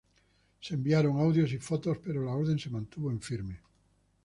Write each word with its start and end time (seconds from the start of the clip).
Se 0.59 0.73
enviaron 0.73 1.19
audios 1.19 1.53
y 1.53 1.59
fotos, 1.59 1.99
pero 2.03 2.25
la 2.25 2.31
orden 2.31 2.57
se 2.57 2.71
mantuvo 2.71 3.11
en 3.11 3.21
firme. 3.21 3.59